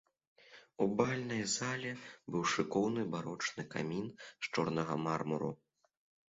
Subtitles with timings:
[0.85, 1.91] У бальнай зале
[2.35, 5.51] быў шыкоўны барочны камін з чорнага мармуру.